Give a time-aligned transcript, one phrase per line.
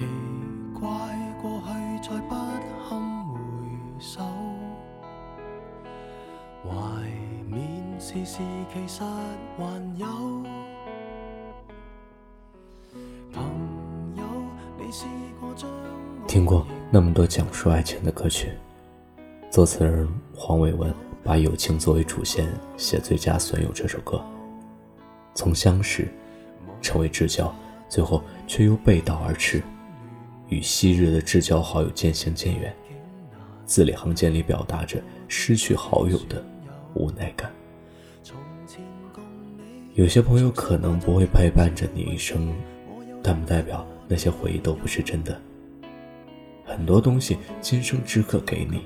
[0.00, 0.06] 奇
[0.80, 0.88] 怪，
[1.42, 3.38] 过去再不堪回
[3.98, 4.20] 首，
[6.64, 6.74] 怀
[7.46, 7.60] 面
[8.00, 8.38] 事事
[8.72, 9.02] 其实
[9.58, 9.62] 还
[9.96, 10.06] 有。
[13.30, 14.24] 朋友，
[14.78, 15.04] 你试
[15.38, 15.68] 过将
[16.26, 18.52] 听过那么多讲述爱情的歌曲，
[19.50, 20.92] 作词人黄伟文
[21.22, 22.48] 把友情作为主线
[22.78, 24.24] 写《最佳损友》这首歌，
[25.34, 26.08] 从相识
[26.80, 27.54] 成为至交。
[27.90, 29.60] 最后却又背道而驰，
[30.50, 32.74] 与昔日的至交好友渐行渐远，
[33.64, 36.44] 字里行间里表达着失去好友的
[36.94, 37.48] 无奈感。
[39.94, 42.52] 有些朋友可能不会陪伴着你一生，
[43.22, 45.40] 但不代表那些回忆都不是真的。
[46.64, 48.82] 很多东西今生只可给你，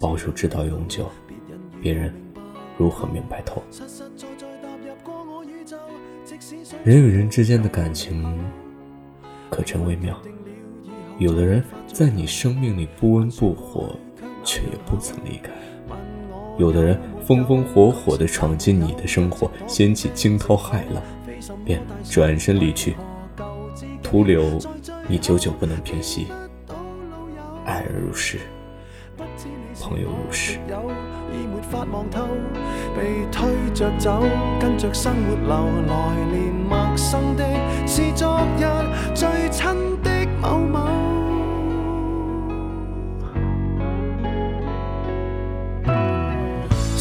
[0.00, 1.10] 保守直到永久，
[1.82, 2.14] 别人
[2.78, 3.62] 如何明白透？
[6.82, 8.42] 人与人之间的感情
[9.50, 10.18] 可真微妙。
[11.18, 13.94] 有的人在你生命里不温不火，
[14.44, 15.48] 却也不曾离开；
[16.58, 21.02] 有的人风风火火地闯进你的生活，掀起惊涛骇浪，
[21.64, 22.96] 便转身离去，
[24.02, 24.44] 徒留
[25.08, 26.26] 你久久不能平息。
[27.64, 28.38] 爱人如是，
[29.80, 30.58] 朋友如是。